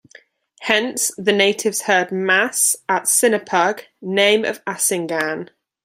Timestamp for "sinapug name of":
3.03-4.65